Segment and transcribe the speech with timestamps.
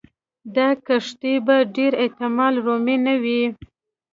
[0.55, 3.43] دا کښتۍ په ډېر احتمال رومي نه وې.